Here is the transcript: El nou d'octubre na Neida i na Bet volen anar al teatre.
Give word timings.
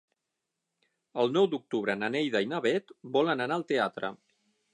El 1.23 1.29
nou 1.35 1.49
d'octubre 1.51 1.97
na 1.99 2.09
Neida 2.15 2.41
i 2.47 2.49
na 2.55 2.63
Bet 2.67 2.95
volen 3.19 3.45
anar 3.47 3.61
al 3.61 3.69
teatre. 3.75 4.13